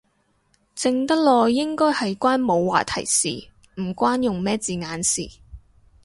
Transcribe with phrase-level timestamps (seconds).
[0.75, 5.29] 靜得耐應該係關冇話題事，唔關用咩字眼事